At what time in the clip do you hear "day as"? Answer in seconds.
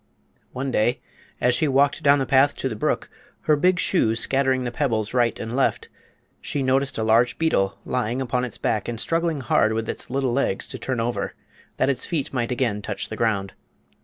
0.71-1.53